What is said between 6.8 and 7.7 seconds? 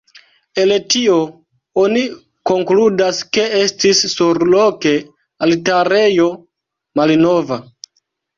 malnova.